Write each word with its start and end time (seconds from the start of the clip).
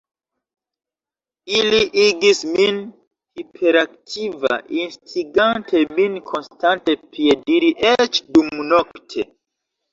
Ili 1.57 1.81
igis 2.03 2.41
min 2.53 2.79
hiperaktiva, 3.41 4.57
instigante 4.87 5.85
min 6.01 6.19
konstante 6.33 6.99
piediri, 7.13 7.73
eĉ 7.95 8.25
dumnokte. 8.35 9.31